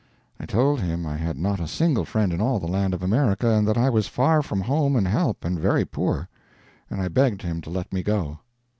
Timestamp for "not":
1.37-1.59